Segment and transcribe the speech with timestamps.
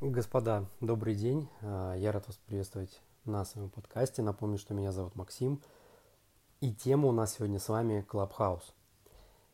[0.00, 1.48] Господа, добрый день.
[1.60, 4.22] А, я рад вас приветствовать на своем подкасте.
[4.22, 5.60] Напомню, что меня зовут Максим.
[6.60, 8.62] И тема у нас сегодня с вами Clubhouse.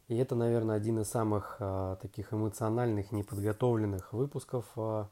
[0.08, 5.08] И это, наверное, один из самых а, таких эмоциональных, неподготовленных выпусков а,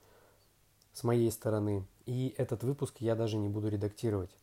[0.92, 1.86] с моей стороны.
[2.04, 4.36] И этот выпуск я даже не буду редактировать.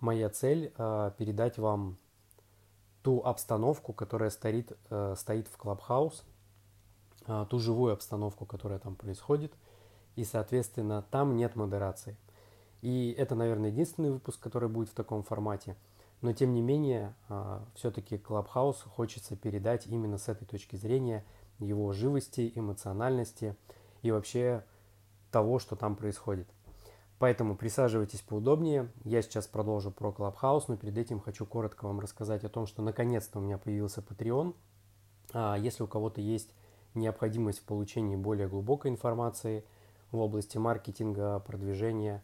[0.00, 1.96] Моя цель а, передать вам
[3.04, 6.24] ту обстановку, которая стоит, а, стоит в Clubhouse,
[7.24, 9.52] а, ту живую обстановку, которая там происходит–
[10.16, 12.16] и, соответственно, там нет модерации.
[12.82, 15.76] И это, наверное, единственный выпуск, который будет в таком формате.
[16.20, 21.24] Но, тем не менее, а, все-таки Clubhouse хочется передать именно с этой точки зрения
[21.58, 23.56] его живости, эмоциональности
[24.02, 24.64] и вообще
[25.30, 26.48] того, что там происходит.
[27.18, 28.90] Поэтому присаживайтесь поудобнее.
[29.04, 32.82] Я сейчас продолжу про Clubhouse, но перед этим хочу коротко вам рассказать о том, что
[32.82, 34.54] наконец-то у меня появился Patreon.
[35.32, 36.52] А, если у кого-то есть
[36.94, 39.64] необходимость в получении более глубокой информации–
[40.12, 42.22] в области маркетинга, продвижения.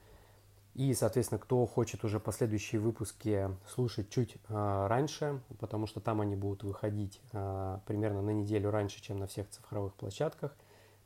[0.74, 6.37] И, соответственно, кто хочет уже последующие выпуски слушать чуть э, раньше, потому что там они
[6.37, 10.54] будут выходить э, примерно на неделю раньше, чем на всех цифровых площадках.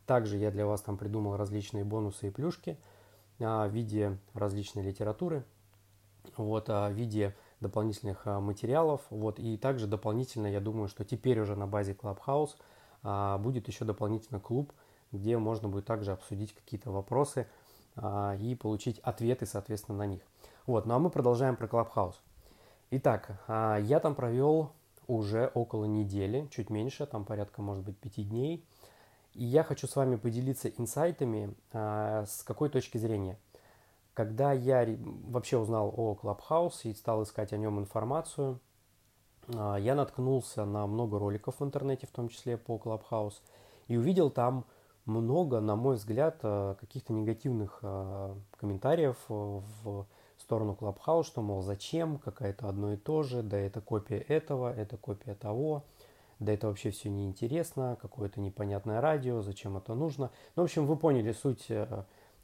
[0.04, 2.76] Также я для вас там придумал различные бонусы и плюшки
[3.38, 5.42] э, в виде различной литературы,
[6.36, 9.00] вот, в виде дополнительных материалов.
[9.08, 12.56] Вот, и также дополнительно, я думаю, что теперь уже на базе Clubhouse
[13.38, 14.72] будет еще дополнительно клуб–
[15.12, 17.46] где можно будет также обсудить какие-то вопросы
[17.96, 20.22] а, и получить ответы, соответственно, на них.
[20.66, 22.16] Вот, ну а мы продолжаем про Clubhouse.
[22.90, 24.72] Итак, а, я там провел
[25.06, 28.64] уже около недели, чуть меньше, там порядка, может быть, пяти дней.
[29.34, 33.38] И я хочу с вами поделиться инсайтами а, с какой точки зрения.
[34.14, 38.60] Когда я вообще узнал о Clubhouse и стал искать о нем информацию,
[39.48, 43.40] я наткнулся на много роликов в интернете, в том числе по Clubhouse,
[43.88, 44.66] и увидел там
[45.04, 50.06] много, на мой взгляд, э, каких-то негативных э, комментариев э, в
[50.38, 54.96] сторону Clubhouse, что, мол, зачем, какая-то одно и то же, да это копия этого, это
[54.96, 55.84] копия того,
[56.38, 60.30] да это вообще все неинтересно, какое-то непонятное радио, зачем это нужно.
[60.56, 61.68] Ну, в общем, вы поняли суть,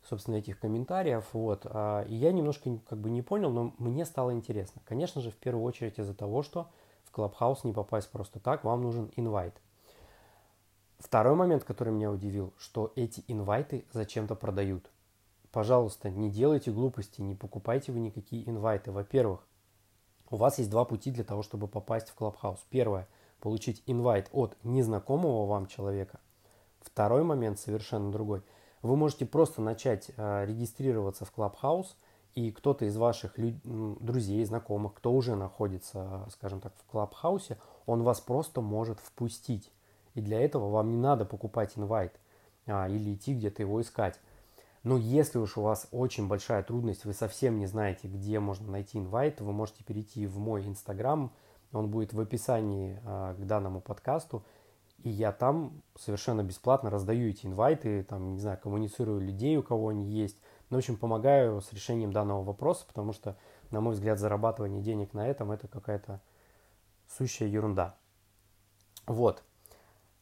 [0.04, 1.62] собственно, этих комментариев, вот.
[1.64, 4.80] А, и я немножко как бы не понял, но мне стало интересно.
[4.84, 6.68] Конечно же, в первую очередь из-за того, что
[7.04, 9.54] в Clubhouse не попасть просто так, вам нужен инвайт.
[10.98, 14.90] Второй момент, который меня удивил, что эти инвайты зачем-то продают.
[15.52, 18.90] Пожалуйста, не делайте глупости, не покупайте вы никакие инвайты.
[18.90, 19.46] Во-первых,
[20.30, 22.60] у вас есть два пути для того, чтобы попасть в Clubhouse.
[22.68, 23.08] Первое–
[23.40, 26.20] получить инвайт от незнакомого вам человека.
[26.80, 28.42] Второй момент совершенно другой.
[28.82, 31.94] Вы можете просто начать э, регистрироваться в Clubhouse,
[32.34, 33.54] и кто-то из ваших люд...
[33.64, 39.72] друзей, знакомых, кто уже находится, скажем так, в Clubhouse, он вас просто может впустить.
[40.18, 42.18] И для этого вам не надо покупать инвайт
[42.66, 44.18] а, или идти где-то его искать.
[44.82, 48.98] Но если уж у вас очень большая трудность, вы совсем не знаете, где можно найти
[48.98, 51.32] инвайт, вы можете перейти в мой инстаграм,
[51.70, 54.44] он будет в описании а, к данному подкасту,
[55.04, 59.90] и я там совершенно бесплатно раздаю эти инвайты, там, не знаю, коммуницирую людей, у кого
[59.90, 60.36] они есть.
[60.68, 63.36] Ну, в общем, помогаю с решением данного вопроса, потому что,
[63.70, 66.20] на мой взгляд, зарабатывание денег на этом– это какая-то
[67.06, 67.94] сущая ерунда.
[69.06, 69.44] Вот.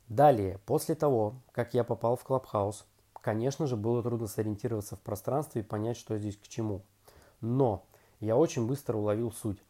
[0.09, 5.63] Далее, после того, как я попал в Клабхаус, конечно же, было трудно сориентироваться в пространстве
[5.63, 6.83] и понять, что здесь к чему.
[7.41, 7.85] Но
[8.21, 9.63] я очень быстро уловил суть.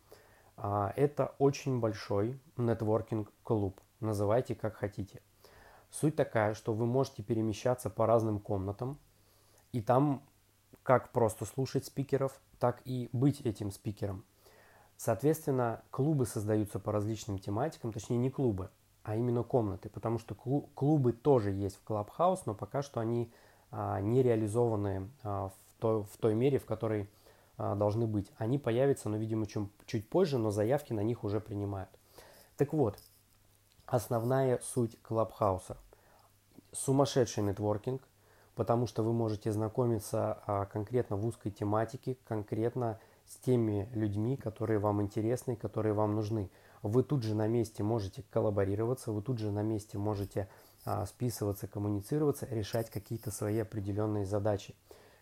[0.57, 3.81] А, это очень большой нетворкинг-клуб.
[4.01, 5.23] Называйте как хотите.
[5.91, 8.99] Суть такая, что вы можете перемещаться по разным комнатам,
[9.73, 10.23] и там
[10.83, 14.25] как просто слушать спикеров, так и быть этим спикером.
[14.97, 18.71] Соответственно, клубы создаются по различным тематикам, точнее не клубы,
[19.07, 23.31] а именно комнаты, потому что клубы тоже есть в Clubhouse, но пока что они
[23.71, 27.09] а, не реализованы а, в, той, в той мере, в которой
[27.57, 28.33] а, должны быть.
[28.37, 31.89] Они появятся, но, видимо, чуть, чуть позже, но заявки на них уже принимают.
[32.57, 32.99] Так вот,
[33.87, 35.77] основная суть Клабхауса.
[36.73, 38.03] Сумасшедший нетворкинг,
[38.57, 45.01] потому что вы можете знакомиться конкретно в узкой тематике, конкретно с теми людьми, которые вам
[45.01, 46.51] интересны, которые вам нужны
[46.89, 50.49] вы тут же на месте можете коллаборироваться, вы тут же на месте можете
[50.85, 54.75] а, списываться, коммуницироваться, решать какие-то свои определенные задачи.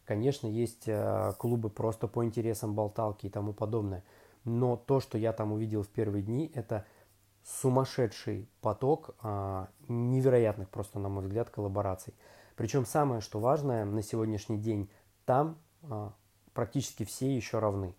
[0.04, 4.04] Конечно, есть а, клубы просто по интересам болталки и тому подобное,
[4.44, 6.84] но то, что я там увидел в первые дни, это
[7.44, 12.14] сумасшедший поток а, невероятных просто, на мой взгляд, коллабораций.
[12.56, 14.88] Причем самое, что важное на сегодняшний день,
[15.24, 15.58] там
[16.52, 17.94] практически все еще равны.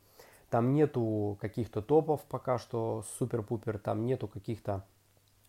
[0.49, 4.85] Там нету каких-то топов пока что супер-пупер, там нету каких-то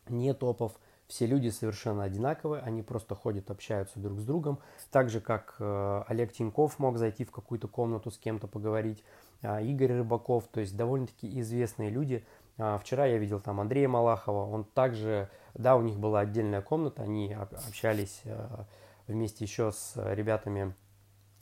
[0.09, 0.73] не топов.
[1.07, 4.59] все люди совершенно одинаковые, они просто ходят, общаются друг с другом.
[4.91, 9.05] Так же, как э, Олег Тиньков мог зайти в какую-то комнату с кем-то поговорить,
[9.43, 12.25] э, Игорь Рыбаков, то есть довольно-таки известные люди.
[12.59, 17.03] Э, вчера я видел там Андрея Малахова, он также, да, у них была отдельная комната,
[17.03, 18.65] они общались э,
[19.07, 20.75] вместе еще с ребятами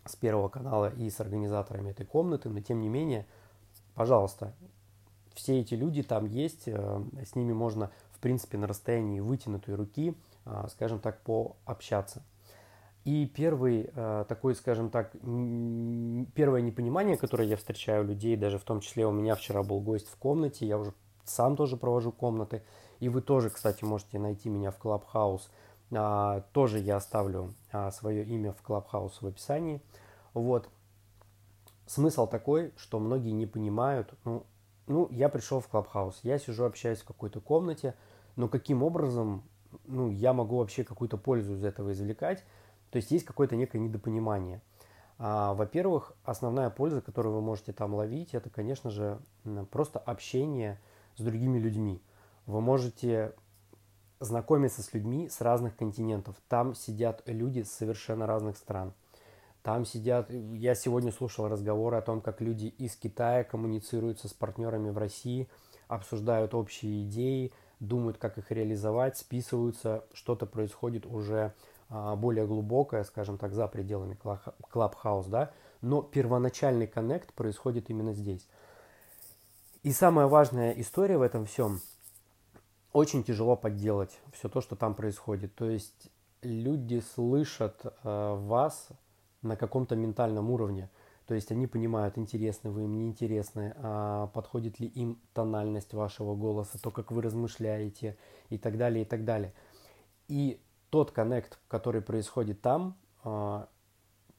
[0.05, 3.27] с Первого канала и с организаторами этой комнаты, но тем не менее,
[3.94, 4.55] пожалуйста,
[5.35, 7.91] все эти люди там есть, э, с ними можно
[8.25, 12.23] принципе, на расстоянии вытянутой руки, а, скажем так, пообщаться.
[13.05, 18.64] И первый а, такой, скажем так, первое непонимание, которое я встречаю у людей, даже в
[18.64, 20.94] том числе у меня вчера был гость в комнате, я уже
[21.25, 22.62] сам тоже провожу комнаты,
[22.99, 25.43] и вы тоже, кстати, можете найти меня в Clubhouse.
[25.93, 27.52] А, тоже я оставлю
[27.93, 29.82] свое имя в Clubhouse в описании.
[30.32, 30.70] Вот.
[31.86, 34.46] Смысл такой, что многие не понимают, ну,
[34.86, 37.94] ну, я пришел в Clubhouse, я сижу, общаюсь в какой-то комнате,
[38.36, 39.44] но каким образом
[39.86, 42.44] ну, я могу вообще какую-то пользу из этого извлекать.
[42.90, 44.62] То есть есть какое-то некое недопонимание.
[45.19, 49.20] А, во-первых, основная польза, которую вы можете там ловить, это, конечно же,
[49.70, 50.81] просто общение
[51.16, 52.02] с другими людьми.
[52.46, 53.34] Вы можете
[54.20, 56.36] знакомиться с людьми с разных континентов.
[56.48, 58.92] Там сидят люди с совершенно разных стран.
[59.64, 64.90] Там сидят, я сегодня слушал разговоры о том, как люди из Китая коммуницируются с партнерами
[64.90, 65.49] в России,
[65.88, 67.50] обсуждают общие идеи,
[67.81, 71.55] думают, как их реализовать, списываются, что-то происходит уже
[71.88, 74.19] а, более глубокое, скажем так, за пределами
[74.70, 75.50] Clubhouse, да,
[75.81, 78.46] но первоначальный коннект происходит именно здесь.
[79.82, 81.81] И самая важная история в этом всем,
[82.93, 85.55] очень тяжело подделать все то, что там происходит.
[85.55, 86.10] То есть
[86.43, 88.90] люди слышат э, вас
[89.44, 90.91] на каком-то ментальном уровне.
[91.26, 96.79] То есть они понимают, интересны вы им, неинтересны, а подходит ли им тональность вашего голоса,
[96.79, 98.17] то, как вы размышляете
[98.50, 99.55] и так далее, и так далее.
[100.29, 100.61] И
[100.91, 103.69] тот коннект, который происходит там, а,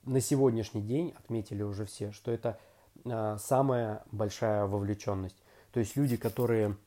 [0.04, 2.60] на сегодняшний день отметили уже все, что это
[3.04, 5.42] а, самая большая вовлеченность.
[5.72, 6.78] То есть люди, которые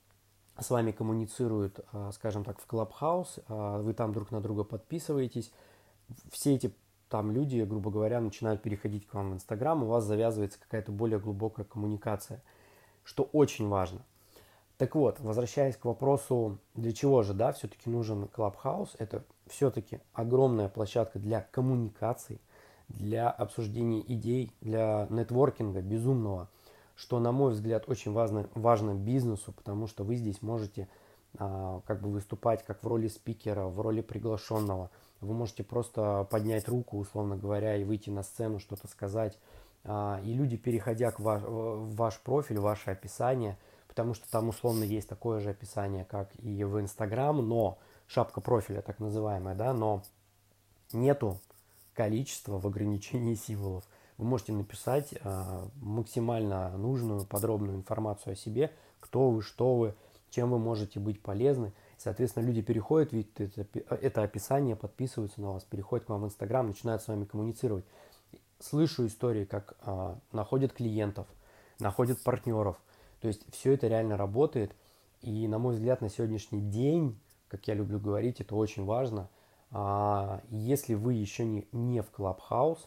[0.58, 5.52] с вами коммуницируют, а, скажем так, в Clubhouse, вы там друг на друга подписываетесь,
[6.30, 6.72] все эти
[7.08, 11.18] там люди, грубо говоря, начинают переходить к вам в Инстаграм, у вас завязывается какая-то более
[11.18, 12.42] глубокая коммуникация,
[13.04, 14.00] что очень важно.
[14.76, 20.68] Так вот, возвращаясь к вопросу, для чего же, да, все-таки нужен Clubhouse, это все-таки огромная
[20.68, 22.40] площадка для коммуникаций,
[22.88, 26.48] для обсуждения идей, для нетворкинга безумного,
[26.94, 30.88] что, на мой взгляд, очень важно, важно бизнесу, потому что вы здесь можете
[31.38, 34.90] а, как бы выступать как в роли спикера, в роли приглашенного–
[35.20, 39.38] вы можете просто поднять руку, условно говоря, и выйти на сцену, что-то сказать.
[39.84, 44.84] А, и люди, переходя к ваш, в ваш профиль, ваше описание, потому что там условно
[44.84, 50.02] есть такое же описание, как и в Инстаграм, но шапка профиля так называемая, да, но
[50.92, 51.40] нету
[51.94, 53.84] количества в ограничении символов.
[54.18, 59.94] Вы можете написать а, максимально нужную, подробную информацию о себе, кто вы, что вы,
[60.30, 61.72] чем вы можете быть полезны.
[61.98, 66.66] Соответственно, люди переходят, видят это, это описание, подписываются на вас, переходят к вам в Инстаграм,
[66.66, 67.84] начинают с вами коммуницировать.
[68.60, 71.26] Слышу истории, как а, находят клиентов,
[71.80, 72.76] находят партнеров.
[73.20, 74.76] То есть все это реально работает.
[75.22, 77.18] И, на мой взгляд, на сегодняшний день,
[77.48, 79.28] как я люблю говорить, это очень важно.
[79.72, 82.86] А, если вы еще не, не в Clubhouse,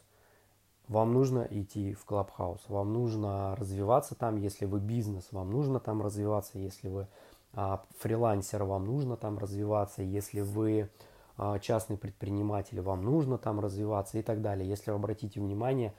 [0.87, 6.01] вам нужно идти в Clubhouse, вам нужно развиваться там, если вы бизнес, вам нужно там
[6.01, 7.07] развиваться, если вы
[7.53, 10.89] фрилансер, вам нужно там развиваться, если вы
[11.37, 14.67] а, частный предприниматель, вам нужно там развиваться и так далее.
[14.67, 15.93] Если вы обратите внимание,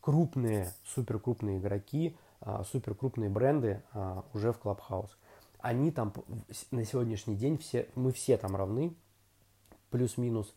[0.00, 3.82] крупные, супер крупные игроки, а, супер крупные бренды
[4.34, 5.10] уже в Clubhouse.
[5.60, 6.12] Они там
[6.70, 8.94] на сегодняшний день все, мы все там равны,
[9.90, 10.54] плюс-минус,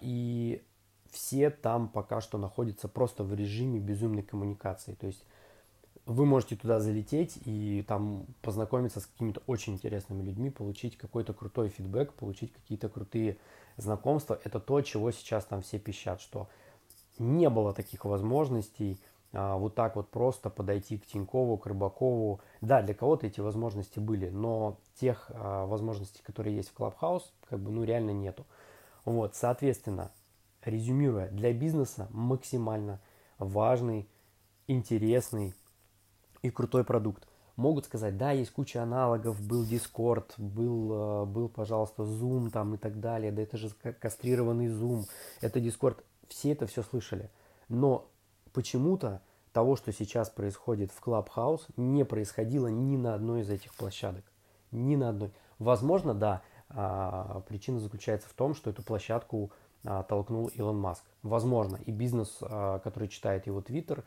[0.00, 0.64] и
[1.10, 4.94] все там пока что находятся просто в режиме безумной коммуникации.
[4.94, 5.24] То есть
[6.06, 11.68] вы можете туда залететь и там познакомиться с какими-то очень интересными людьми, получить какой-то крутой
[11.68, 13.36] фидбэк, получить какие-то крутые
[13.76, 14.38] знакомства.
[14.44, 16.48] Это то, чего сейчас там все пищат, что
[17.18, 18.98] не было таких возможностей
[19.32, 22.40] а, вот так вот просто подойти к Тинькову, к Рыбакову.
[22.60, 27.60] Да, для кого-то эти возможности были, но тех а, возможностей, которые есть в Clubhouse, как
[27.60, 28.44] бы, ну, реально нету.
[29.04, 30.10] Вот, соответственно,
[30.64, 33.00] резюмируя, для бизнеса максимально
[33.38, 34.08] важный,
[34.66, 35.54] интересный,
[36.42, 37.26] и крутой продукт.
[37.56, 42.78] Могут сказать, да, есть куча аналогов, был Discord, был, э, был, пожалуйста, Zoom там и
[42.78, 43.70] так далее, да это же
[44.00, 45.04] кастрированный Zoom,
[45.40, 47.30] это Discord, все это все слышали.
[47.68, 48.08] Но
[48.52, 49.20] почему-то
[49.52, 54.24] того, что сейчас происходит в Clubhouse, не происходило ни на одной из этих площадок.
[54.70, 55.32] Ни на одной.
[55.58, 56.42] Возможно, да,
[56.72, 59.50] А, причина заключается в том, что эту площадку
[59.84, 61.02] а, толкнул Илон Маск.
[61.22, 64.04] Возможно, и бизнес, а, который читает его твиттер,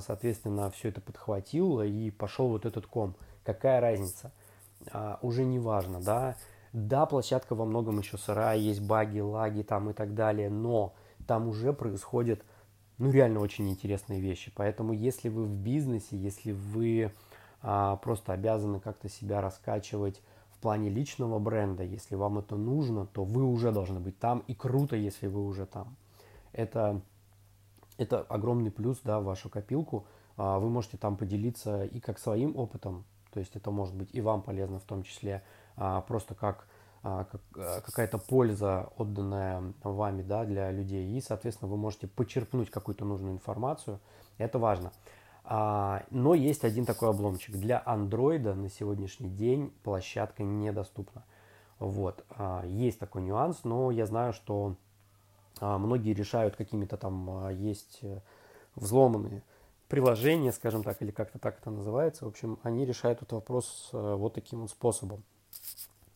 [0.00, 3.14] соответственно, все это подхватил и пошел вот этот ком.
[3.44, 4.32] Какая разница?
[4.90, 6.36] А, уже не важно, да.
[6.72, 10.94] Да, площадка во многом еще сырая, есть баги, лаги там и так далее, но
[11.26, 12.42] там уже происходят,
[12.98, 14.52] ну, реально очень интересные вещи.
[14.54, 17.12] Поэтому, если вы в бизнесе, если вы
[17.62, 23.24] а, просто обязаны как-то себя раскачивать в плане личного бренда, если вам это нужно, то
[23.24, 25.96] вы уже должны быть там, и круто, если вы уже там.
[26.52, 27.00] Это,
[27.98, 30.06] это огромный плюс, да, в вашу копилку.
[30.36, 34.20] А, вы можете там поделиться и как своим опытом, то есть это может быть и
[34.20, 35.42] вам полезно в том числе,
[35.76, 36.66] а, просто как,
[37.02, 37.40] а, как
[37.84, 41.16] какая-то польза, отданная вами да, для людей.
[41.16, 44.00] И, соответственно, вы можете почерпнуть какую-то нужную информацию.
[44.38, 44.92] Это важно.
[45.48, 47.54] Но есть один такой обломчик.
[47.54, 51.22] Для андроида на сегодняшний день площадка недоступна.
[51.78, 52.26] Вот.
[52.64, 54.74] Есть такой нюанс, но я знаю, что
[55.60, 58.20] многие решают какими-то там есть э,
[58.74, 59.42] взломанные
[59.88, 62.24] приложения, скажем так, или как-то так это называется.
[62.24, 65.22] В общем, они решают этот вопрос э, вот таким вот способом.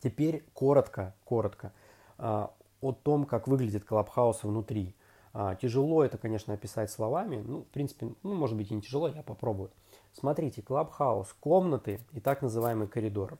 [0.02, 1.72] Теперь коротко, коротко
[2.18, 2.46] э,
[2.80, 4.94] о том, как выглядит Clubhouse внутри.
[5.32, 7.42] А, тяжело это, конечно, описать словами.
[7.46, 9.70] Ну, в принципе, ну, может быть и не тяжело, я попробую.
[10.12, 13.38] Смотрите, Clubhouse, комнаты и так называемый коридор.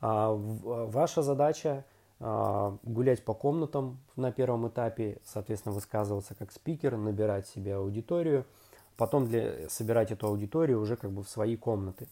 [0.00, 1.84] А, ваша задача а,
[2.20, 8.46] гулять по комнатам на первом этапе, соответственно, высказываться как спикер, набирать себе аудиторию–
[8.96, 12.08] потом для, собирать эту аудиторию уже как бы в свои комнаты.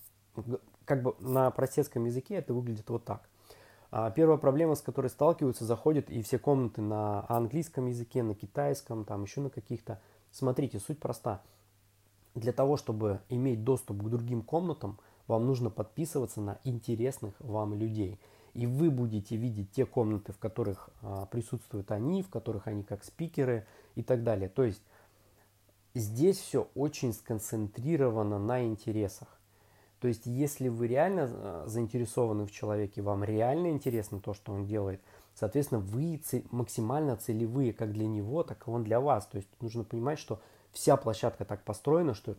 [0.84, 3.28] Как бы на простецком языке это выглядит вот так.
[3.90, 9.04] А первая проблема, с которой сталкиваются, заходят и все комнаты на английском языке, на китайском,
[9.04, 10.00] там еще на каких-то.
[10.30, 11.42] Смотрите, суть проста.
[12.34, 18.18] Для того, чтобы иметь доступ к другим комнатам, вам нужно подписываться на интересных вам людей.
[18.54, 23.02] И вы будете видеть те комнаты, в которых а, присутствуют они, в которых они как
[23.04, 24.48] спикеры и так далее.
[24.48, 24.82] То есть
[25.94, 29.28] здесь все очень сконцентрировано на интересах.
[30.02, 34.66] То есть, если вы реально э, заинтересованы в человеке, вам реально интересно то, что он
[34.66, 35.00] делает,
[35.32, 39.26] соответственно, вы максимально целевые как для него, так и он для вас.
[39.26, 40.40] То есть, нужно понимать, что
[40.72, 42.34] вся площадка так построена, что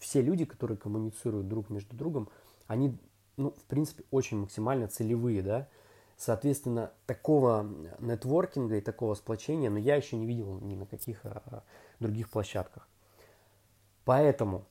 [0.00, 2.28] все люди, которые коммуницируют друг между другом,
[2.66, 2.98] они,
[3.36, 5.68] ну, в принципе, очень максимально целевые, да.
[6.16, 7.66] Соответственно, такого
[7.98, 11.62] нетворкинга и такого сплочения, но я еще не видел ни на каких а,
[12.00, 12.88] других площадках.
[14.06, 14.64] Поэтому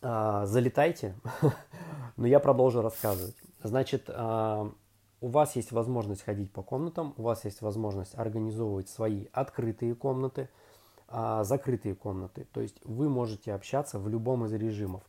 [0.00, 1.14] а, залетайте,
[2.16, 3.36] но я продолжу рассказывать.
[3.62, 4.72] Значит, а,
[5.20, 10.48] у вас есть возможность ходить по комнатам, у вас есть возможность организовывать свои открытые комнаты,
[11.06, 12.46] а, закрытые комнаты.
[12.52, 15.02] То есть вы можете общаться в любом из режимов.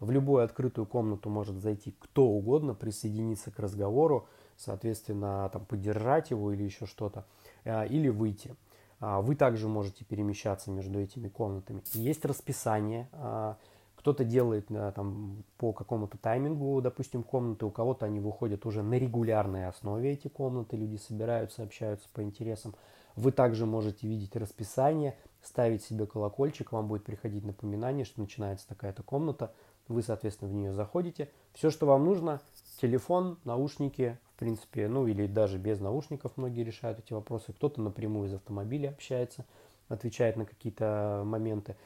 [0.00, 4.26] В любую открытую комнату может зайти кто угодно, присоединиться к разговору,
[4.56, 7.26] соответственно, там, поддержать его или еще что-то,
[7.64, 8.56] а, или выйти.
[8.98, 11.82] А, вы также можете перемещаться между этими комнатами.
[11.92, 13.08] Есть расписание.
[13.12, 13.58] А,
[13.94, 19.66] кто-то делает там, по какому-то таймингу, допустим, комнаты, у кого-то они выходят уже на регулярной
[19.66, 22.74] основе, эти комнаты, люди собираются, общаются по интересам.
[23.16, 29.02] Вы также можете видеть расписание, ставить себе колокольчик, вам будет приходить напоминание, что начинается такая-то
[29.02, 29.52] комната,
[29.90, 31.28] вы, соответственно, в нее заходите.
[31.52, 32.40] Все, что вам нужно,
[32.80, 37.52] телефон, наушники, в принципе, ну или даже без наушников многие решают эти вопросы.
[37.52, 39.44] Кто-то напрямую из автомобиля общается,
[39.88, 41.76] отвечает на какие-то моменты.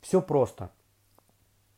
[0.00, 0.70] Все просто.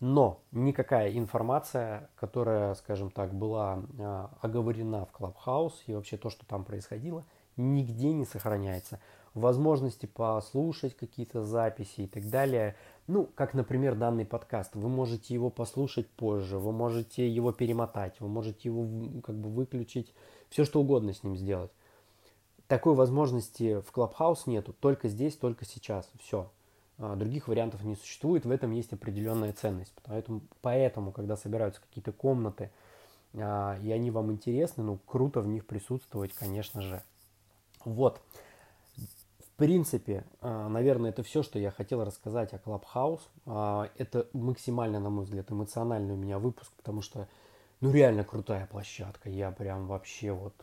[0.00, 6.46] Но никакая информация, которая, скажем так, была э, оговорена в Clubhouse и вообще то, что
[6.46, 7.24] там происходило,
[7.56, 9.00] нигде не сохраняется
[9.34, 12.76] возможности послушать какие-то записи и так далее.
[13.06, 14.74] Ну, как, например, данный подкаст.
[14.74, 20.12] Вы можете его послушать позже, вы можете его перемотать, вы можете его как бы выключить,
[20.48, 21.70] все что угодно с ним сделать.
[22.66, 26.50] Такой возможности в Clubhouse нету, только здесь, только сейчас, все.
[26.98, 29.94] А, других вариантов не существует, в этом есть определенная ценность.
[30.04, 32.70] Поэтому, поэтому когда собираются какие-то комнаты,
[33.34, 37.02] а, и они вам интересны, ну, круто в них присутствовать, конечно же.
[37.84, 38.20] Вот
[39.60, 43.20] принципе, а, наверное, это все, что я хотел рассказать о Clubhouse.
[43.44, 47.28] А, это максимально, на мой взгляд, эмоциональный у меня выпуск, потому что,
[47.82, 49.28] ну, реально крутая площадка.
[49.28, 50.54] Я прям вообще вот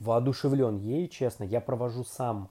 [0.00, 1.44] воодушевлен ей, честно.
[1.44, 2.50] Я провожу сам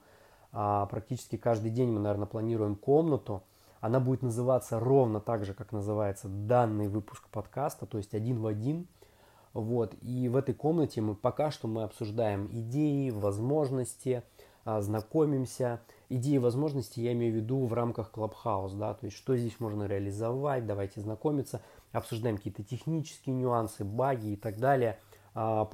[0.52, 1.90] а, практически каждый день.
[1.90, 3.42] Мы, наверное, планируем комнату.
[3.82, 8.46] Она будет называться ровно так же, как называется данный выпуск подкаста, то есть один в
[8.46, 8.88] один.
[9.52, 9.94] Вот.
[10.00, 14.22] И в этой комнате мы пока что мы обсуждаем идеи, возможности,
[14.64, 15.80] знакомимся.
[16.08, 19.60] Идеи и возможности я имею в виду в рамках Clubhouse, да, то есть что здесь
[19.60, 21.62] можно реализовать, давайте знакомиться,
[21.92, 24.98] обсуждаем какие-то технические нюансы, баги и так далее.
[25.34, 25.64] а,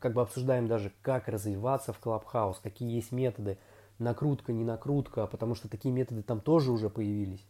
[0.00, 3.58] как бы обсуждаем даже, как развиваться в Clubhouse, какие есть методы,
[3.98, 7.44] накрутка, не накрутка, потому что такие методы там тоже уже появились.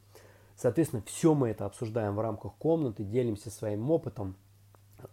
[0.54, 4.36] Соответственно, все мы это обсуждаем в рамках комнаты, делимся своим опытом,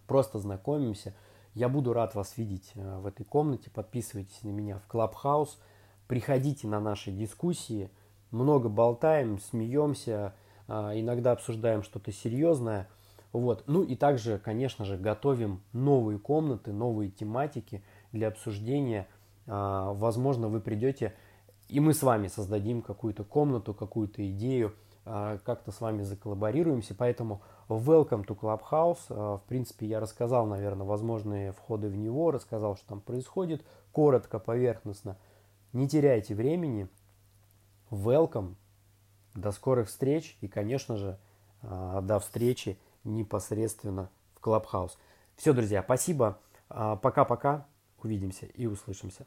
[0.05, 1.13] просто знакомимся.
[1.53, 3.69] Я буду рад вас видеть э, в этой комнате.
[3.69, 5.57] Подписывайтесь на меня в Clubhouse.
[6.07, 7.89] Приходите на наши дискуссии.
[8.31, 10.35] Много болтаем, смеемся,
[10.67, 12.87] а, иногда обсуждаем что-то серьезное.
[13.31, 13.63] Вот.
[13.67, 19.07] Ну и также, конечно же, готовим новые комнаты, новые тематики для обсуждения.
[19.47, 21.13] А, возможно, вы придете,
[21.67, 26.93] и мы с вами создадим какую-то комнату, какую-то идею, как-то с вами заколлаборируемся.
[26.95, 29.07] Поэтому welcome to Clubhouse.
[29.09, 35.17] В принципе, я рассказал, наверное, возможные входы в него, рассказал, что там происходит, коротко, поверхностно.
[35.73, 36.87] Не теряйте времени.
[37.89, 38.55] Welcome.
[39.35, 41.17] До скорых встреч и, конечно же,
[41.61, 44.97] а, до встречи непосредственно в Клабхаус.
[45.35, 46.37] Все, друзья, спасибо.
[46.67, 47.65] Пока-пока.
[48.01, 49.25] Увидимся и услышимся.